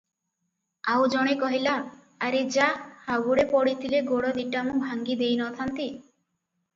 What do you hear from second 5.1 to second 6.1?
ଦେଇ ନଥାନ୍ତି?